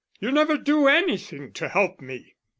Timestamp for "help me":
1.69-2.33